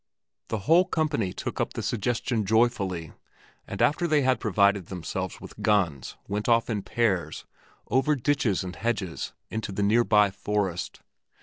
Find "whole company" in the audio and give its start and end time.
0.65-1.31